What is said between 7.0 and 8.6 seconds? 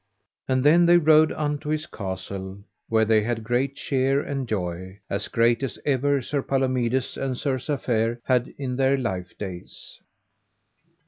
and Sir Safere had